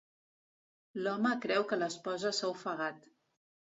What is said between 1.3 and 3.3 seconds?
creu que l'esposa s'ha ofegat.